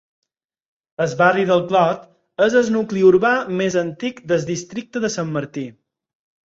El 1.05 1.11
barri 1.19 1.43
del 1.49 1.61
Clot 1.73 2.09
és 2.47 2.57
el 2.63 2.73
nucli 2.79 3.07
urbà 3.13 3.37
més 3.63 3.81
antic 3.87 4.27
del 4.35 4.51
districte 4.53 5.07
de 5.07 5.15
Sant 5.19 5.33
Martí. 5.41 5.71